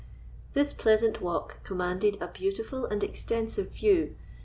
[0.53, 4.15] This pleasant walk commanded a beautiful and extensive view.